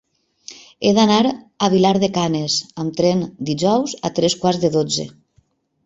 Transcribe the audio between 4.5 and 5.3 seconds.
de dotze.